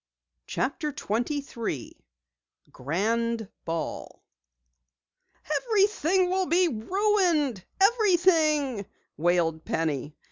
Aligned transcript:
CHAPTER 0.47 0.91
23 0.91 1.93
GRAND 2.71 3.49
BALL 3.65 4.23
"Everything 5.57 6.27
will 6.27 6.47
be 6.47 6.67
ruined 6.67 7.63
everything!" 7.79 8.87
wailed 9.15 9.63
Penny. 9.63 10.15